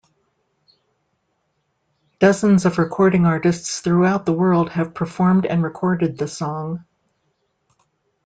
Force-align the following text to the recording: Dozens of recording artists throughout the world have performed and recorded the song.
Dozens 2.17 2.65
of 2.65 2.79
recording 2.79 3.27
artists 3.27 3.81
throughout 3.81 4.25
the 4.25 4.33
world 4.33 4.71
have 4.71 4.95
performed 4.95 5.45
and 5.45 5.61
recorded 5.63 6.17
the 6.17 6.27
song. 6.27 6.83